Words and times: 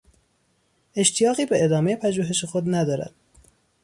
اشتیاقی 0.95 1.45
به 1.45 1.63
ادامهی 1.63 1.95
پژوهش 1.95 2.45
خود 2.45 2.63
ندارد. 2.67 3.13